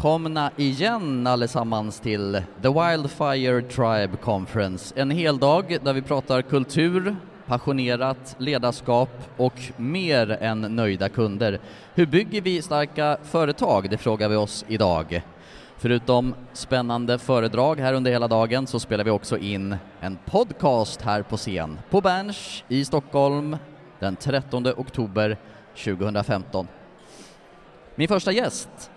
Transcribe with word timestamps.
välkomna 0.00 0.50
igen 0.56 1.26
allesammans 1.26 2.00
till 2.00 2.42
The 2.62 2.68
Wildfire 2.68 3.62
Tribe 3.62 4.16
Conference. 4.16 4.94
En 4.96 5.10
hel 5.10 5.38
dag 5.38 5.78
där 5.84 5.92
vi 5.92 6.02
pratar 6.02 6.42
kultur, 6.42 7.16
passionerat 7.46 8.36
ledarskap 8.38 9.10
och 9.36 9.54
mer 9.76 10.30
än 10.30 10.60
nöjda 10.60 11.08
kunder. 11.08 11.60
Hur 11.94 12.06
bygger 12.06 12.40
vi 12.40 12.62
starka 12.62 13.18
företag? 13.22 13.90
Det 13.90 13.98
frågar 13.98 14.28
vi 14.28 14.36
oss 14.36 14.64
idag. 14.68 15.22
Förutom 15.76 16.34
spännande 16.52 17.18
föredrag 17.18 17.80
här 17.80 17.92
under 17.94 18.10
hela 18.10 18.28
dagen 18.28 18.66
så 18.66 18.80
spelar 18.80 19.04
vi 19.04 19.10
också 19.10 19.38
in 19.38 19.76
en 20.00 20.18
podcast 20.24 21.02
här 21.02 21.22
på 21.22 21.36
scen 21.36 21.78
på 21.90 22.00
Berns 22.00 22.64
i 22.68 22.84
Stockholm 22.84 23.56
den 23.98 24.16
13 24.16 24.66
oktober 24.66 25.36
2015. 25.84 26.68
Min 27.94 28.08
första 28.08 28.32
gäst, 28.32 28.90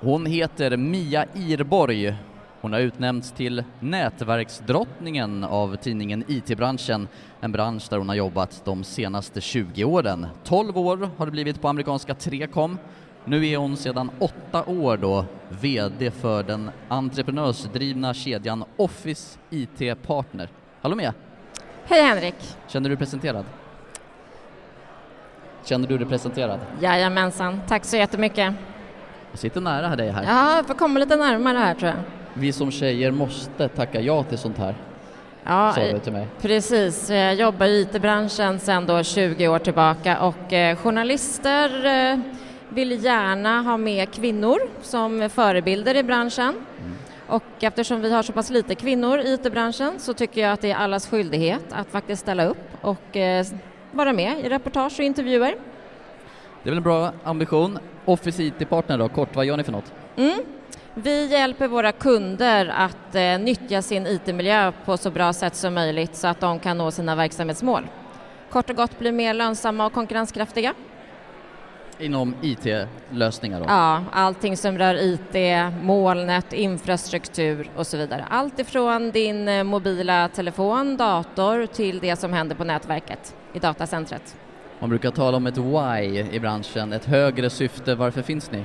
hon 0.00 0.26
heter 0.26 0.76
Mia 0.76 1.26
Irborg. 1.34 2.14
Hon 2.60 2.72
har 2.72 2.80
utnämnts 2.80 3.32
till 3.32 3.64
nätverksdrottningen 3.80 5.44
av 5.44 5.76
tidningen 5.76 6.24
IT-branschen, 6.28 7.08
en 7.40 7.52
bransch 7.52 7.86
där 7.90 7.98
hon 7.98 8.08
har 8.08 8.16
jobbat 8.16 8.62
de 8.64 8.84
senaste 8.84 9.40
20 9.40 9.84
åren. 9.84 10.26
12 10.44 10.78
år 10.78 11.10
har 11.16 11.26
det 11.26 11.32
blivit 11.32 11.60
på 11.60 11.68
amerikanska 11.68 12.14
Trecom. 12.14 12.78
Nu 13.24 13.48
är 13.48 13.56
hon 13.56 13.76
sedan 13.76 14.10
åtta 14.18 14.64
år 14.64 14.96
då 14.96 15.24
VD 15.48 16.10
för 16.10 16.42
den 16.42 16.70
entreprenörsdrivna 16.88 18.14
kedjan 18.14 18.64
Office 18.76 19.38
IT 19.50 20.02
Partner. 20.06 20.48
Hallå 20.82 20.96
Mia! 20.96 21.14
Hej 21.84 22.02
Henrik! 22.02 22.34
Känner 22.68 22.88
du 22.88 22.94
dig 22.94 22.98
presenterad? 22.98 23.44
Känner 25.64 25.88
du 25.88 25.98
dig 25.98 26.06
presenterad? 26.06 26.60
Jajamensan, 26.80 27.60
tack 27.68 27.84
så 27.84 27.96
jättemycket. 27.96 28.54
Jag 29.30 29.38
sitter 29.38 29.60
nära 29.60 29.96
dig 29.96 30.10
här. 30.10 30.24
Ja, 30.24 30.56
jag 30.56 30.66
får 30.66 30.74
komma 30.74 30.98
lite 31.00 31.16
närmare 31.16 31.58
här 31.58 31.74
tror 31.74 31.88
jag. 31.90 31.98
Vi 32.34 32.52
som 32.52 32.70
tjejer 32.70 33.10
måste 33.10 33.68
tacka 33.68 34.00
ja 34.00 34.22
till 34.22 34.38
sånt 34.38 34.58
här, 34.58 34.74
Ja, 35.44 35.72
sa 35.74 35.80
du 35.80 35.98
till 35.98 36.12
mig. 36.12 36.26
precis. 36.40 37.10
Jag 37.10 37.34
jobbar 37.34 37.66
i 37.66 37.80
IT-branschen 37.80 38.58
sedan 38.60 38.86
då 38.86 39.02
20 39.02 39.48
år 39.48 39.58
tillbaka 39.58 40.20
och 40.20 40.52
eh, 40.52 40.76
journalister 40.76 41.86
eh, 42.12 42.18
vill 42.68 43.04
gärna 43.04 43.62
ha 43.62 43.76
med 43.76 44.10
kvinnor 44.12 44.58
som 44.82 45.30
förebilder 45.30 45.96
i 45.96 46.02
branschen. 46.02 46.54
Och 47.26 47.42
eftersom 47.60 48.00
vi 48.00 48.12
har 48.12 48.22
så 48.22 48.32
pass 48.32 48.50
lite 48.50 48.74
kvinnor 48.74 49.18
i 49.20 49.32
IT-branschen 49.34 49.92
så 49.98 50.14
tycker 50.14 50.40
jag 50.40 50.52
att 50.52 50.60
det 50.60 50.70
är 50.70 50.76
allas 50.76 51.06
skyldighet 51.08 51.64
att 51.70 51.88
faktiskt 51.88 52.22
ställa 52.22 52.44
upp 52.44 52.58
och 52.80 53.16
eh, 53.16 53.44
vara 53.92 54.12
med 54.12 54.38
i 54.44 54.48
reportage 54.48 54.92
och 54.98 55.04
intervjuer. 55.04 55.54
Det 56.62 56.68
är 56.68 56.70
väl 56.70 56.76
en 56.76 56.82
bra 56.82 57.12
ambition. 57.24 57.78
Office 58.10 58.42
IT-partner 58.42 58.98
då, 58.98 59.08
kort, 59.08 59.36
vad 59.36 59.44
gör 59.44 59.56
ni 59.56 59.64
för 59.64 59.72
något? 59.72 59.92
Mm. 60.16 60.42
Vi 60.94 61.26
hjälper 61.26 61.68
våra 61.68 61.92
kunder 61.92 62.66
att 62.76 63.14
eh, 63.14 63.38
nyttja 63.38 63.82
sin 63.82 64.06
IT-miljö 64.06 64.72
på 64.84 64.96
så 64.96 65.10
bra 65.10 65.32
sätt 65.32 65.54
som 65.56 65.74
möjligt 65.74 66.16
så 66.16 66.26
att 66.26 66.40
de 66.40 66.58
kan 66.58 66.78
nå 66.78 66.90
sina 66.90 67.14
verksamhetsmål. 67.14 67.86
Kort 68.50 68.70
och 68.70 68.76
gott 68.76 68.98
bli 68.98 69.12
mer 69.12 69.34
lönsamma 69.34 69.86
och 69.86 69.92
konkurrenskraftiga. 69.92 70.74
Inom 71.98 72.34
IT-lösningar 72.42 73.60
då? 73.60 73.66
Ja, 73.68 74.04
allting 74.12 74.56
som 74.56 74.78
rör 74.78 74.94
IT, 74.94 75.36
molnet, 75.82 76.52
infrastruktur 76.52 77.70
och 77.76 77.86
så 77.86 77.96
vidare. 77.96 78.24
Allt 78.30 78.58
ifrån 78.58 79.10
din 79.10 79.48
eh, 79.48 79.64
mobila 79.64 80.28
telefon, 80.28 80.96
dator 80.96 81.66
till 81.66 81.98
det 81.98 82.16
som 82.16 82.32
händer 82.32 82.56
på 82.56 82.64
nätverket 82.64 83.34
i 83.52 83.58
datacentret. 83.58 84.36
Man 84.80 84.90
brukar 84.90 85.10
tala 85.10 85.36
om 85.36 85.46
ett 85.46 85.58
why 85.58 86.26
i 86.32 86.40
branschen, 86.40 86.92
ett 86.92 87.04
högre 87.04 87.50
syfte. 87.50 87.94
Varför 87.94 88.22
finns 88.22 88.50
ni? 88.50 88.64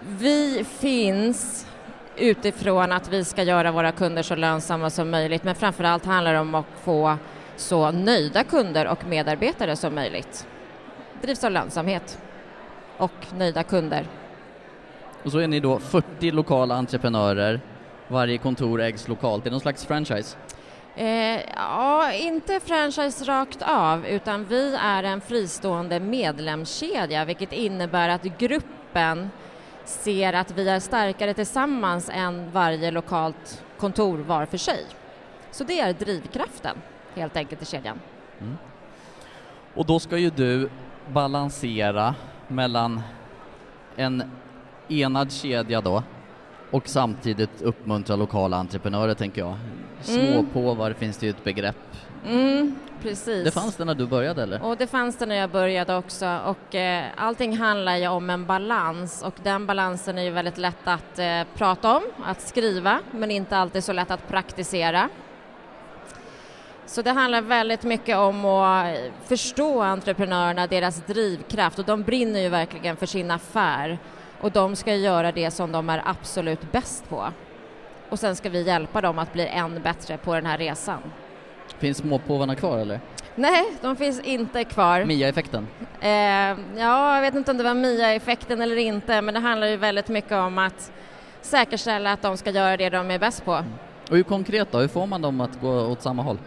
Vi 0.00 0.64
finns 0.64 1.66
utifrån 2.16 2.92
att 2.92 3.08
vi 3.08 3.24
ska 3.24 3.42
göra 3.42 3.72
våra 3.72 3.92
kunder 3.92 4.22
så 4.22 4.34
lönsamma 4.34 4.90
som 4.90 5.10
möjligt 5.10 5.44
men 5.44 5.54
framförallt 5.54 6.04
handlar 6.04 6.32
det 6.32 6.38
om 6.38 6.54
att 6.54 6.66
få 6.82 7.16
så 7.56 7.90
nöjda 7.90 8.44
kunder 8.44 8.86
och 8.86 9.04
medarbetare 9.06 9.76
som 9.76 9.94
möjligt. 9.94 10.46
Drivs 11.22 11.44
av 11.44 11.50
lönsamhet 11.50 12.18
och 12.96 13.26
nöjda 13.38 13.62
kunder. 13.62 14.06
Och 15.22 15.32
så 15.32 15.38
är 15.38 15.48
ni 15.48 15.60
då 15.60 15.78
40 15.78 16.30
lokala 16.30 16.74
entreprenörer. 16.74 17.60
Varje 18.08 18.38
kontor 18.38 18.80
ägs 18.80 19.08
lokalt. 19.08 19.42
Är 19.42 19.44
det 19.44 19.50
någon 19.50 19.60
slags 19.60 19.86
franchise? 19.86 20.36
Eh, 20.98 21.40
ja, 21.56 22.12
inte 22.12 22.60
franchise 22.60 23.24
rakt 23.24 23.62
av 23.62 24.06
utan 24.06 24.44
vi 24.44 24.76
är 24.80 25.02
en 25.02 25.20
fristående 25.20 26.00
medlemskedja 26.00 27.24
vilket 27.24 27.52
innebär 27.52 28.08
att 28.08 28.22
gruppen 28.22 29.30
ser 29.84 30.32
att 30.32 30.50
vi 30.50 30.68
är 30.68 30.80
starkare 30.80 31.34
tillsammans 31.34 32.10
än 32.14 32.50
varje 32.50 32.90
lokalt 32.90 33.64
kontor 33.78 34.18
var 34.18 34.46
för 34.46 34.58
sig. 34.58 34.84
Så 35.50 35.64
det 35.64 35.80
är 35.80 35.92
drivkraften 35.92 36.76
helt 37.14 37.36
enkelt 37.36 37.62
i 37.62 37.66
kedjan. 37.66 38.00
Mm. 38.40 38.56
Och 39.74 39.86
då 39.86 39.98
ska 40.00 40.18
ju 40.18 40.30
du 40.30 40.70
balansera 41.12 42.14
mellan 42.48 43.00
en 43.96 44.30
enad 44.88 45.32
kedja 45.32 45.80
då 45.80 46.02
och 46.70 46.88
samtidigt 46.88 47.62
uppmuntra 47.62 48.16
lokala 48.16 48.56
entreprenörer 48.56 49.14
tänker 49.14 49.40
jag. 49.40 49.56
Småpåvar 50.00 50.92
finns 50.92 51.16
det 51.16 51.26
ju 51.26 51.30
ett 51.30 51.44
begrepp. 51.44 51.76
Mm, 52.26 52.74
precis. 53.02 53.44
Det 53.44 53.50
fanns 53.50 53.76
det 53.76 53.84
när 53.84 53.94
du 53.94 54.06
började 54.06 54.42
eller? 54.42 54.64
Och 54.64 54.76
det 54.76 54.86
fanns 54.86 55.16
det 55.16 55.26
när 55.26 55.34
jag 55.34 55.50
började 55.50 55.96
också 55.96 56.40
och 56.46 56.74
eh, 56.74 57.04
allting 57.16 57.56
handlar 57.56 57.96
ju 57.96 58.08
om 58.08 58.30
en 58.30 58.46
balans 58.46 59.22
och 59.22 59.34
den 59.42 59.66
balansen 59.66 60.18
är 60.18 60.22
ju 60.22 60.30
väldigt 60.30 60.58
lätt 60.58 60.88
att 60.88 61.18
eh, 61.18 61.42
prata 61.54 61.96
om, 61.96 62.02
att 62.24 62.40
skriva 62.40 63.00
men 63.10 63.30
inte 63.30 63.56
alltid 63.56 63.84
så 63.84 63.92
lätt 63.92 64.10
att 64.10 64.28
praktisera. 64.28 65.08
Så 66.86 67.02
det 67.02 67.10
handlar 67.10 67.42
väldigt 67.42 67.82
mycket 67.82 68.16
om 68.16 68.44
att 68.44 68.96
förstå 69.24 69.82
entreprenörerna, 69.82 70.66
deras 70.66 71.06
drivkraft 71.06 71.78
och 71.78 71.84
de 71.84 72.02
brinner 72.02 72.40
ju 72.40 72.48
verkligen 72.48 72.96
för 72.96 73.06
sin 73.06 73.30
affär 73.30 73.98
och 74.40 74.50
de 74.50 74.76
ska 74.76 74.94
göra 74.94 75.32
det 75.32 75.50
som 75.50 75.72
de 75.72 75.90
är 75.90 76.02
absolut 76.04 76.72
bäst 76.72 77.08
på. 77.08 77.32
Och 78.08 78.18
sen 78.18 78.36
ska 78.36 78.48
vi 78.48 78.62
hjälpa 78.62 79.00
dem 79.00 79.18
att 79.18 79.32
bli 79.32 79.46
än 79.46 79.82
bättre 79.82 80.18
på 80.18 80.34
den 80.34 80.46
här 80.46 80.58
resan. 80.58 81.00
Finns 81.78 81.98
småpåvarna 81.98 82.54
kvar 82.54 82.78
eller? 82.78 83.00
Nej, 83.34 83.64
de 83.80 83.96
finns 83.96 84.20
inte 84.20 84.64
kvar. 84.64 85.04
Mia-effekten? 85.04 85.66
Eh, 86.00 86.10
ja, 86.76 87.14
jag 87.14 87.20
vet 87.20 87.34
inte 87.34 87.50
om 87.50 87.56
det 87.56 87.64
var 87.64 87.74
Mia-effekten 87.74 88.60
eller 88.60 88.76
inte, 88.76 89.22
men 89.22 89.34
det 89.34 89.40
handlar 89.40 89.66
ju 89.66 89.76
väldigt 89.76 90.08
mycket 90.08 90.32
om 90.32 90.58
att 90.58 90.92
säkerställa 91.42 92.12
att 92.12 92.22
de 92.22 92.36
ska 92.36 92.50
göra 92.50 92.76
det 92.76 92.90
de 92.90 93.10
är 93.10 93.18
bäst 93.18 93.44
på. 93.44 93.64
Och 94.10 94.16
hur 94.16 94.22
konkret 94.22 94.72
då? 94.72 94.78
Hur 94.78 94.88
får 94.88 95.06
man 95.06 95.22
dem 95.22 95.40
att 95.40 95.60
gå 95.60 95.86
åt 95.86 96.02
samma 96.02 96.22
håll? 96.22 96.38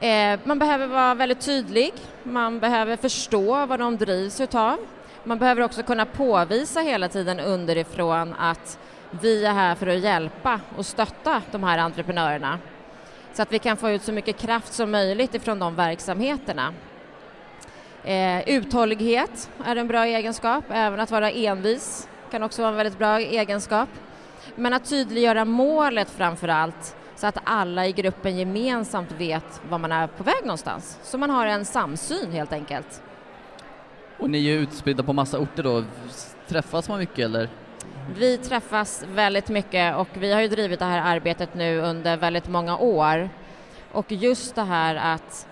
Eh, 0.00 0.40
man 0.44 0.58
behöver 0.58 0.86
vara 0.86 1.14
väldigt 1.14 1.40
tydlig, 1.40 1.92
man 2.22 2.60
behöver 2.60 2.96
förstå 2.96 3.66
vad 3.66 3.78
de 3.78 3.96
drivs 3.96 4.40
utav. 4.40 4.78
Man 5.24 5.38
behöver 5.38 5.62
också 5.62 5.82
kunna 5.82 6.06
påvisa 6.06 6.80
hela 6.80 7.08
tiden 7.08 7.40
underifrån 7.40 8.34
att 8.38 8.78
vi 9.10 9.44
är 9.44 9.52
här 9.52 9.74
för 9.74 9.86
att 9.86 9.98
hjälpa 9.98 10.60
och 10.76 10.86
stötta 10.86 11.42
de 11.50 11.62
här 11.64 11.78
entreprenörerna 11.78 12.58
så 13.32 13.42
att 13.42 13.52
vi 13.52 13.58
kan 13.58 13.76
få 13.76 13.90
ut 13.90 14.02
så 14.02 14.12
mycket 14.12 14.36
kraft 14.36 14.72
som 14.72 14.90
möjligt 14.90 15.34
ifrån 15.34 15.58
de 15.58 15.74
verksamheterna. 15.74 16.74
Eh, 18.04 18.48
uthållighet 18.48 19.50
är 19.64 19.76
en 19.76 19.88
bra 19.88 20.06
egenskap, 20.06 20.64
även 20.70 21.00
att 21.00 21.10
vara 21.10 21.30
envis 21.30 22.08
kan 22.30 22.42
också 22.42 22.62
vara 22.62 22.70
en 22.70 22.76
väldigt 22.76 22.98
bra 22.98 23.20
egenskap. 23.20 23.88
Men 24.54 24.72
att 24.72 24.88
tydliggöra 24.88 25.44
målet 25.44 26.10
framför 26.10 26.48
allt 26.48 26.96
så 27.16 27.26
att 27.26 27.38
alla 27.44 27.86
i 27.86 27.92
gruppen 27.92 28.36
gemensamt 28.36 29.12
vet 29.12 29.60
var 29.68 29.78
man 29.78 29.92
är 29.92 30.06
på 30.06 30.22
väg 30.22 30.42
någonstans. 30.42 30.98
Så 31.02 31.18
man 31.18 31.30
har 31.30 31.46
en 31.46 31.64
samsyn 31.64 32.32
helt 32.32 32.52
enkelt. 32.52 33.02
Och 34.18 34.30
ni 34.30 34.46
är 34.46 34.58
utspridda 34.58 35.02
på 35.02 35.12
massa 35.12 35.38
orter 35.38 35.62
då. 35.62 35.84
Träffas 36.48 36.88
man 36.88 36.98
mycket 36.98 37.18
eller? 37.18 37.48
Vi 38.16 38.38
träffas 38.38 39.04
väldigt 39.14 39.48
mycket 39.48 39.96
och 39.96 40.08
vi 40.14 40.32
har 40.32 40.40
ju 40.40 40.48
drivit 40.48 40.78
det 40.78 40.84
här 40.84 41.16
arbetet 41.16 41.54
nu 41.54 41.80
under 41.80 42.16
väldigt 42.16 42.48
många 42.48 42.76
år. 42.78 43.28
Och 43.92 44.12
just 44.12 44.54
det 44.54 44.62
här 44.62 45.14
att 45.14 45.46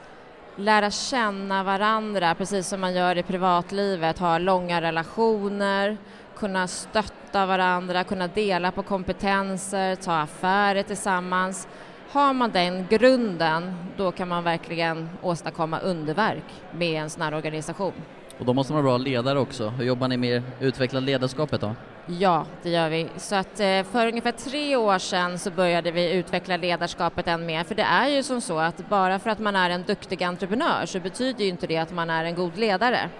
lära 0.56 0.90
känna 0.90 1.62
varandra, 1.62 2.34
precis 2.34 2.68
som 2.68 2.80
man 2.80 2.94
gör 2.94 3.18
i 3.18 3.22
privatlivet, 3.22 4.18
ha 4.18 4.38
långa 4.38 4.80
relationer, 4.80 5.96
kunna 6.36 6.66
stötta 6.66 7.46
varandra, 7.46 8.04
kunna 8.04 8.28
dela 8.28 8.70
på 8.70 8.82
kompetenser, 8.82 9.96
ta 9.96 10.12
affärer 10.12 10.82
tillsammans. 10.82 11.68
Har 12.10 12.32
man 12.32 12.50
den 12.50 12.86
grunden, 12.90 13.74
då 13.96 14.12
kan 14.12 14.28
man 14.28 14.44
verkligen 14.44 15.08
åstadkomma 15.22 15.78
underverk 15.78 16.44
med 16.72 17.02
en 17.02 17.10
sån 17.10 17.22
här 17.22 17.34
organisation. 17.34 17.92
Och 18.38 18.44
då 18.44 18.52
måste 18.52 18.72
man 18.72 18.84
vara 18.84 18.98
bra 18.98 19.04
ledare 19.04 19.38
också. 19.38 19.68
Hur 19.68 19.84
jobbar 19.84 20.08
ni 20.08 20.16
med 20.16 20.38
att 20.38 20.62
utveckla 20.62 21.00
ledarskapet 21.00 21.60
då? 21.60 21.74
Ja, 22.06 22.46
det 22.62 22.70
gör 22.70 22.88
vi. 22.88 23.08
Så 23.16 23.34
att 23.34 23.60
eh, 23.60 23.82
för 23.82 24.06
ungefär 24.06 24.32
tre 24.32 24.76
år 24.76 24.98
sedan 24.98 25.38
så 25.38 25.50
började 25.50 25.90
vi 25.90 26.12
utveckla 26.12 26.56
ledarskapet 26.56 27.28
än 27.28 27.46
mer. 27.46 27.64
För 27.64 27.74
det 27.74 27.82
är 27.82 28.08
ju 28.08 28.22
som 28.22 28.40
så 28.40 28.58
att 28.58 28.88
bara 28.88 29.18
för 29.18 29.30
att 29.30 29.38
man 29.38 29.56
är 29.56 29.70
en 29.70 29.82
duktig 29.82 30.22
entreprenör 30.22 30.86
så 30.86 31.00
betyder 31.00 31.44
ju 31.44 31.50
inte 31.50 31.66
det 31.66 31.78
att 31.78 31.92
man 31.92 32.10
är 32.10 32.24
en 32.24 32.34
god 32.34 32.58
ledare. 32.58 33.10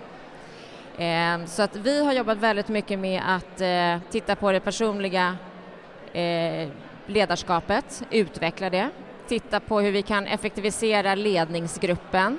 Ehm, 0.99 1.47
så 1.47 1.63
att 1.63 1.77
vi 1.77 2.05
har 2.05 2.13
jobbat 2.13 2.39
väldigt 2.39 2.69
mycket 2.69 2.99
med 2.99 3.23
att 3.27 3.61
eh, 3.61 4.11
titta 4.11 4.37
på 4.37 4.53
det 4.53 4.61
personliga 4.61 5.37
eh, 6.13 6.69
ledarskapet, 7.07 8.03
utveckla 8.11 8.71
det, 8.71 8.89
titta 9.29 9.61
på 9.61 9.81
hur 9.81 9.93
vi 9.93 10.03
kan 10.03 10.27
effektivisera 10.27 11.15
ledningsgruppen, 11.15 12.39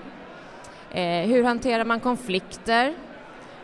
eh, 0.91 1.27
hur 1.27 1.44
hanterar 1.44 1.85
man 1.85 2.00
konflikter, 2.00 2.94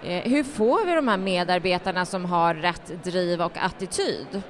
hur 0.01 0.43
får 0.43 0.85
vi 0.85 0.95
de 0.95 1.07
här 1.07 1.17
medarbetarna 1.17 2.05
som 2.05 2.25
har 2.25 2.53
rätt 2.53 3.03
driv 3.03 3.41
och 3.41 3.57
attityd? 3.57 4.41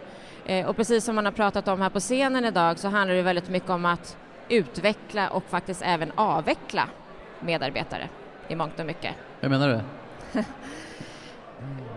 Och 0.68 0.76
precis 0.76 1.04
som 1.04 1.16
man 1.16 1.26
har 1.26 1.32
pratat 1.32 1.68
om 1.68 1.82
här 1.82 1.90
på 1.90 2.00
scenen 2.00 2.46
idag 2.46 2.80
så 2.80 2.88
handlar 2.88 3.16
det 3.16 3.22
väldigt 3.22 3.50
mycket 3.50 3.70
om 3.70 3.86
att 3.86 4.18
utveckla 4.50 5.30
och 5.30 5.44
faktiskt 5.44 5.82
även 5.86 6.12
avveckla 6.16 6.84
medarbetare 7.40 8.10
i 8.48 8.56
mångt 8.56 8.80
och 8.80 8.86
mycket. 8.86 9.16
Hur 9.40 9.50
menar 9.50 9.70
du? 9.70 9.99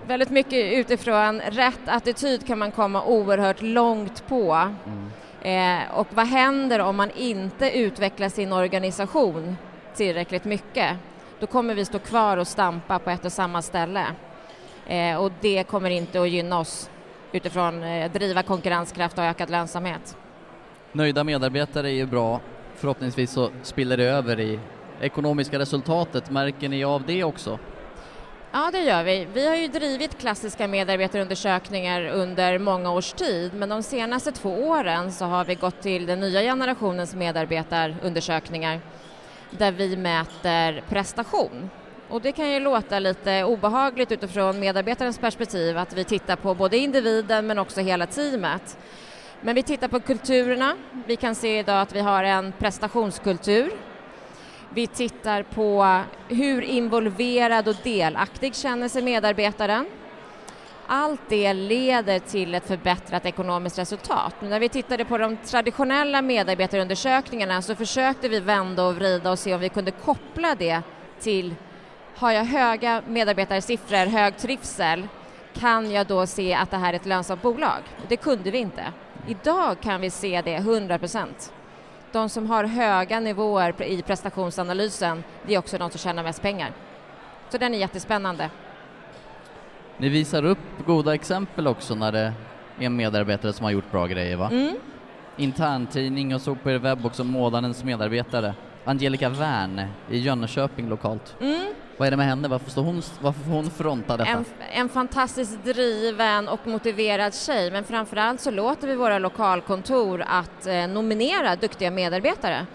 Väldigt 0.06 0.30
mycket 0.30 0.72
utifrån 0.72 1.40
rätt 1.40 1.80
attityd 1.86 2.46
kan 2.46 2.58
man 2.58 2.70
komma 2.72 3.04
oerhört 3.04 3.62
långt 3.62 4.26
på. 4.26 4.68
Mm. 4.86 5.10
Eh, 5.42 5.98
och 5.98 6.06
vad 6.10 6.26
händer 6.26 6.78
om 6.78 6.96
man 6.96 7.10
inte 7.10 7.78
utvecklar 7.78 8.28
sin 8.28 8.52
organisation 8.52 9.56
tillräckligt 9.94 10.44
mycket? 10.44 10.96
Då 11.40 11.46
kommer 11.46 11.74
vi 11.74 11.84
stå 11.84 11.98
kvar 11.98 12.36
och 12.36 12.48
stampa 12.48 12.98
på 12.98 13.10
ett 13.10 13.24
och 13.24 13.32
samma 13.32 13.62
ställe. 13.62 14.06
Eh, 14.86 15.16
och 15.16 15.32
det 15.40 15.64
kommer 15.64 15.90
inte 15.90 16.20
att 16.20 16.30
gynna 16.30 16.58
oss 16.58 16.90
utifrån 17.32 17.82
eh, 17.82 18.12
driva 18.12 18.42
konkurrenskraft 18.42 19.18
och 19.18 19.24
ökad 19.24 19.50
lönsamhet. 19.50 20.16
Nöjda 20.92 21.24
medarbetare 21.24 21.88
är 21.88 21.94
ju 21.94 22.06
bra. 22.06 22.40
Förhoppningsvis 22.76 23.30
så 23.30 23.50
spiller 23.62 23.96
det 23.96 24.04
över 24.04 24.40
i 24.40 24.58
ekonomiska 25.00 25.58
resultatet. 25.58 26.30
Märker 26.30 26.68
ni 26.68 26.84
av 26.84 27.02
det 27.06 27.24
också? 27.24 27.58
Ja, 28.54 28.70
det 28.72 28.80
gör 28.80 29.04
vi. 29.04 29.26
Vi 29.34 29.48
har 29.48 29.56
ju 29.56 29.68
drivit 29.68 30.18
klassiska 30.18 30.68
medarbetarundersökningar 30.68 32.06
under 32.06 32.58
många 32.58 32.92
års 32.92 33.12
tid, 33.12 33.54
men 33.54 33.68
de 33.68 33.82
senaste 33.82 34.32
två 34.32 34.50
åren 34.50 35.12
så 35.12 35.24
har 35.24 35.44
vi 35.44 35.54
gått 35.54 35.82
till 35.82 36.06
den 36.06 36.20
nya 36.20 36.40
generationens 36.40 37.14
medarbetarundersökningar 37.14 38.80
där 39.50 39.72
vi 39.72 39.96
mäter 39.96 40.82
prestation. 40.88 41.70
Och 42.08 42.20
det 42.20 42.32
kan 42.32 42.50
ju 42.50 42.60
låta 42.60 42.98
lite 42.98 43.44
obehagligt 43.44 44.12
utifrån 44.12 44.60
medarbetarens 44.60 45.18
perspektiv 45.18 45.78
att 45.78 45.92
vi 45.92 46.04
tittar 46.04 46.36
på 46.36 46.54
både 46.54 46.78
individen 46.78 47.46
men 47.46 47.58
också 47.58 47.80
hela 47.80 48.06
teamet. 48.06 48.78
Men 49.40 49.54
vi 49.54 49.62
tittar 49.62 49.88
på 49.88 50.00
kulturerna. 50.00 50.76
Vi 51.06 51.16
kan 51.16 51.34
se 51.34 51.58
idag 51.58 51.80
att 51.80 51.94
vi 51.94 52.00
har 52.00 52.24
en 52.24 52.52
prestationskultur 52.58 53.72
vi 54.74 54.86
tittar 54.86 55.42
på 55.42 56.00
hur 56.28 56.62
involverad 56.62 57.68
och 57.68 57.76
delaktig 57.82 58.54
känner 58.54 58.88
sig 58.88 59.02
medarbetaren. 59.02 59.86
Allt 60.86 61.20
det 61.28 61.52
leder 61.52 62.18
till 62.18 62.54
ett 62.54 62.66
förbättrat 62.66 63.26
ekonomiskt 63.26 63.78
resultat. 63.78 64.34
Men 64.40 64.50
när 64.50 64.60
vi 64.60 64.68
tittade 64.68 65.04
på 65.04 65.18
de 65.18 65.36
traditionella 65.36 66.22
medarbetarundersökningarna 66.22 67.62
så 67.62 67.74
försökte 67.74 68.28
vi 68.28 68.40
vända 68.40 68.86
och 68.86 68.94
vrida 68.94 69.30
och 69.30 69.38
se 69.38 69.54
om 69.54 69.60
vi 69.60 69.68
kunde 69.68 69.90
koppla 69.90 70.54
det 70.54 70.82
till 71.20 71.54
har 72.16 72.32
jag 72.32 72.44
höga 72.44 73.02
medarbetarsiffror, 73.06 74.06
hög 74.06 74.36
trivsel, 74.36 75.08
kan 75.54 75.90
jag 75.90 76.06
då 76.06 76.26
se 76.26 76.54
att 76.54 76.70
det 76.70 76.76
här 76.76 76.92
är 76.92 76.96
ett 76.96 77.06
lönsamt 77.06 77.42
bolag? 77.42 77.82
Det 78.08 78.16
kunde 78.16 78.50
vi 78.50 78.58
inte. 78.58 78.84
Idag 79.28 79.80
kan 79.80 80.00
vi 80.00 80.10
se 80.10 80.42
det 80.44 80.54
100 80.54 80.98
procent 80.98 81.52
de 82.12 82.28
som 82.28 82.46
har 82.46 82.64
höga 82.64 83.20
nivåer 83.20 83.82
i 83.82 84.02
prestationsanalysen, 84.02 85.24
det 85.46 85.54
är 85.54 85.58
också 85.58 85.78
de 85.78 85.90
som 85.90 85.98
tjänar 85.98 86.22
mest 86.22 86.42
pengar. 86.42 86.72
Så 87.48 87.58
den 87.58 87.74
är 87.74 87.78
jättespännande. 87.78 88.50
Ni 89.96 90.08
visar 90.08 90.44
upp 90.44 90.58
goda 90.86 91.14
exempel 91.14 91.66
också 91.66 91.94
när 91.94 92.12
det 92.12 92.32
är 92.78 92.84
en 92.86 92.96
medarbetare 92.96 93.52
som 93.52 93.64
har 93.64 93.70
gjort 93.70 93.90
bra 93.90 94.06
grejer 94.06 94.36
va? 94.36 94.48
Mm. 94.52 94.76
Interntidning 95.36 96.34
och 96.34 96.40
såg 96.40 96.62
på 96.62 96.70
er 96.70 96.78
webb 96.78 97.06
också 97.06 97.24
Månadens 97.24 97.84
medarbetare. 97.84 98.54
Angelica 98.84 99.28
Wern 99.28 99.82
i 100.10 100.18
Jönköping 100.18 100.88
lokalt. 100.88 101.36
Mm. 101.40 101.66
Vad 102.02 102.06
är 102.06 102.10
det 102.10 102.16
med 102.16 102.26
henne? 102.26 102.48
Varför, 102.48 102.70
står 102.70 102.82
hon, 102.82 103.02
varför 103.20 103.40
får 103.40 103.50
hon 103.50 103.70
fronta 103.70 104.16
detta? 104.16 104.30
En, 104.30 104.44
en 104.72 104.88
fantastiskt 104.88 105.64
driven 105.64 106.48
och 106.48 106.66
motiverad 106.66 107.34
tjej, 107.34 107.70
men 107.70 107.84
framförallt 107.84 108.40
så 108.40 108.50
låter 108.50 108.88
vi 108.88 108.94
våra 108.94 109.18
lokalkontor 109.18 110.24
att 110.26 110.66
eh, 110.66 110.86
nominera 110.86 111.56
duktiga 111.56 111.90
medarbetare. 111.90 112.66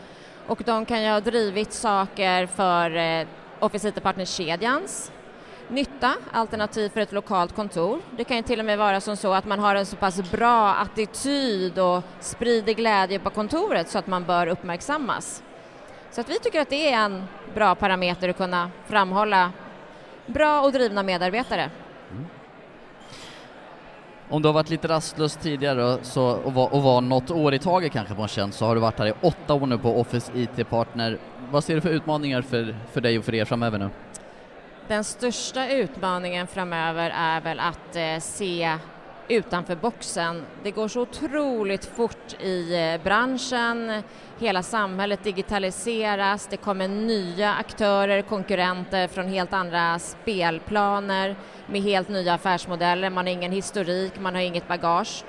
Och 0.48 0.62
de 0.66 0.86
kan 0.86 1.04
ju 1.04 1.10
ha 1.10 1.20
drivit 1.20 1.74
saker 1.74 2.46
för 2.46 2.96
eh, 2.96 3.28
Office 3.60 3.88
IT-partnerkedjans 3.88 5.12
nytta, 5.68 6.14
alternativ 6.32 6.90
för 6.90 7.02
ett 7.02 7.12
lokalt 7.12 7.56
kontor. 7.56 8.02
Det 8.18 8.24
kan 8.24 8.38
ju 8.38 8.44
till 8.44 8.60
och 8.60 8.66
med 8.66 8.78
vara 8.78 9.02
som 9.02 9.18
så 9.18 9.34
att 9.34 9.46
man 9.46 9.60
har 9.60 9.76
en 9.76 9.86
så 9.86 9.96
pass 9.96 10.32
bra 10.32 10.74
attityd 10.74 11.80
och 11.80 12.04
sprider 12.20 12.74
glädje 12.74 13.20
på 13.20 13.30
kontoret 13.30 13.90
så 13.90 14.00
att 14.00 14.08
man 14.08 14.24
bör 14.24 14.48
uppmärksammas. 14.48 15.44
Så 16.12 16.22
att 16.22 16.30
vi 16.30 16.40
tycker 16.40 16.62
att 16.62 16.70
det 16.70 16.94
är 16.94 16.98
en 16.98 17.24
bra 17.54 17.76
parameter 17.76 18.30
att 18.30 18.38
kunna 18.38 18.72
framhålla 18.88 19.52
bra 20.26 20.62
och 20.62 20.72
drivna 20.72 21.04
medarbetare. 21.04 21.70
Mm. 22.12 22.26
Om 24.30 24.42
du 24.42 24.48
har 24.48 24.54
varit 24.54 24.70
lite 24.70 24.88
rastlös 24.88 25.36
tidigare 25.36 25.98
så, 26.02 26.24
och, 26.24 26.54
var, 26.54 26.74
och 26.74 26.84
var 26.84 27.02
något 27.02 27.32
år 27.32 27.54
i 27.54 27.60
taget 27.60 27.92
kanske 27.92 28.16
på 28.16 28.22
en 28.22 28.28
tjänst 28.28 28.58
så 28.58 28.66
har 28.66 28.76
du 28.76 28.82
varit 28.82 29.00
här 29.00 29.08
i 29.08 29.14
åtta 29.22 29.54
år 29.54 29.66
nu 29.66 29.78
på 29.78 30.00
Office 30.00 30.32
IT 30.36 30.70
Partner. 30.70 31.18
Vad 31.52 31.64
ser 31.64 31.76
du 31.76 31.82
för 31.82 31.90
utmaningar 31.90 32.42
för, 32.42 32.76
för 32.92 33.02
dig 33.02 33.20
och 33.20 33.26
för 33.26 33.36
er 33.36 33.46
framöver 33.46 33.80
nu? 33.80 33.90
Den 34.88 35.04
största 35.04 35.70
utmaningen 35.70 36.48
framöver 36.48 37.14
är 37.16 37.42
väl 37.42 37.60
att 37.60 37.96
eh, 37.96 38.20
se 38.20 38.78
utanför 39.28 39.76
boxen. 39.76 40.46
Det 40.64 40.72
går 40.72 40.88
så 40.88 41.02
otroligt 41.02 41.86
fort 41.86 42.42
i 42.42 42.76
eh, 42.76 43.04
branschen, 43.04 44.04
hela 44.40 44.64
samhället 44.64 45.24
digitaliseras, 45.24 46.48
det 46.48 46.58
kommer 46.58 46.88
nya 46.88 47.54
aktörer, 47.54 48.22
konkurrenter 48.22 49.08
från 49.08 49.28
helt 49.28 49.54
andra 49.54 50.00
spelplaner 50.00 51.36
med 51.66 51.82
helt 51.82 52.10
nya 52.10 52.34
affärsmodeller, 52.34 53.10
man 53.10 53.26
har 53.26 53.34
ingen 53.34 53.52
historik, 53.52 54.20
man 54.20 54.36
har 54.36 54.42
inget 54.42 54.68
bagage. 54.68 55.24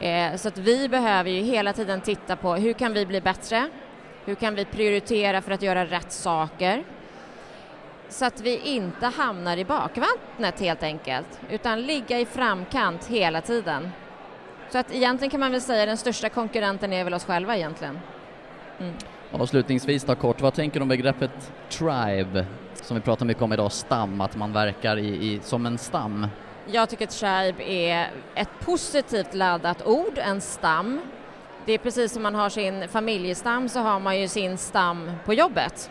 Eh, 0.00 0.36
så 0.36 0.48
att 0.48 0.58
vi 0.58 0.88
behöver 0.88 1.30
ju 1.30 1.42
hela 1.42 1.72
tiden 1.72 2.00
titta 2.00 2.36
på 2.36 2.54
hur 2.54 2.72
kan 2.72 2.92
vi 2.92 3.06
bli 3.06 3.20
bättre? 3.20 3.68
Hur 4.24 4.34
kan 4.34 4.54
vi 4.54 4.64
prioritera 4.64 5.42
för 5.42 5.52
att 5.52 5.62
göra 5.62 5.84
rätt 5.84 6.12
saker? 6.12 6.84
Så 8.08 8.24
att 8.24 8.40
vi 8.40 8.58
inte 8.58 9.06
hamnar 9.06 9.56
i 9.56 9.64
bakvattnet 9.64 10.60
helt 10.60 10.82
enkelt, 10.82 11.40
utan 11.50 11.82
ligga 11.82 12.20
i 12.20 12.26
framkant 12.26 13.06
hela 13.06 13.40
tiden. 13.40 13.90
Så 14.70 14.78
att 14.78 14.94
egentligen 14.94 15.30
kan 15.30 15.40
man 15.40 15.52
väl 15.52 15.60
säga 15.60 15.82
att 15.82 15.88
den 15.88 15.96
största 15.96 16.28
konkurrenten 16.28 16.92
är 16.92 17.04
väl 17.04 17.14
oss 17.14 17.24
själva 17.24 17.56
egentligen. 17.56 17.98
Mm. 18.78 18.94
Avslutningsvis 19.32 20.04
då 20.04 20.14
kort, 20.14 20.40
vad 20.40 20.54
tänker 20.54 20.80
du 20.80 20.82
om 20.82 20.88
begreppet 20.88 21.52
tribe 21.68 22.46
som 22.74 22.96
vi 22.96 23.00
pratar 23.00 23.26
mycket 23.26 23.42
om 23.42 23.52
idag, 23.52 23.72
stam, 23.72 24.20
att 24.20 24.36
man 24.36 24.52
verkar 24.52 24.96
i, 24.96 25.08
i, 25.08 25.40
som 25.42 25.66
en 25.66 25.78
stam? 25.78 26.26
Jag 26.66 26.88
tycker 26.88 27.06
tribe 27.06 27.70
är 27.70 28.10
ett 28.34 28.50
positivt 28.60 29.34
laddat 29.34 29.86
ord, 29.86 30.18
en 30.18 30.40
stam. 30.40 31.00
Det 31.66 31.72
är 31.72 31.78
precis 31.78 32.12
som 32.12 32.22
man 32.22 32.34
har 32.34 32.48
sin 32.48 32.88
familjestam 32.88 33.68
så 33.68 33.80
har 33.80 34.00
man 34.00 34.20
ju 34.20 34.28
sin 34.28 34.58
stam 34.58 35.10
på 35.24 35.34
jobbet. 35.34 35.90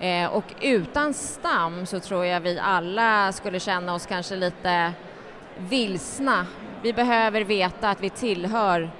Eh, 0.00 0.26
och 0.26 0.44
utan 0.60 1.14
stam 1.14 1.86
så 1.86 2.00
tror 2.00 2.24
jag 2.24 2.40
vi 2.40 2.58
alla 2.58 3.32
skulle 3.32 3.60
känna 3.60 3.94
oss 3.94 4.06
kanske 4.06 4.36
lite 4.36 4.92
vilsna. 5.58 6.46
Vi 6.82 6.92
behöver 6.92 7.40
veta 7.44 7.90
att 7.90 8.00
vi 8.00 8.10
tillhör 8.10 8.90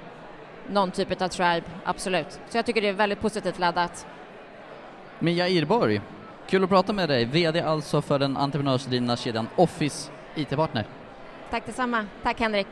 någon 0.67 0.91
typ 0.91 1.21
av 1.21 1.27
tribe, 1.27 1.63
absolut. 1.83 2.39
Så 2.49 2.57
jag 2.57 2.65
tycker 2.65 2.81
det 2.81 2.87
är 2.87 2.93
väldigt 2.93 3.21
positivt 3.21 3.59
laddat. 3.59 4.07
Mia 5.19 5.47
Irborg, 5.47 6.01
kul 6.47 6.63
att 6.63 6.69
prata 6.69 6.93
med 6.93 7.09
dig. 7.09 7.25
VD 7.25 7.61
alltså 7.61 8.01
för 8.01 8.19
den 8.19 8.37
entreprenörsdrivna 8.37 9.17
kedjan 9.17 9.47
Office 9.55 10.11
IT-partner. 10.35 10.85
Tack 11.49 11.65
detsamma. 11.65 12.05
Tack 12.23 12.39
Henrik. 12.39 12.67